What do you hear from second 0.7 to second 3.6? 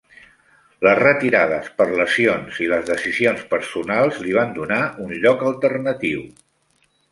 Les retirades per lesions i les decisions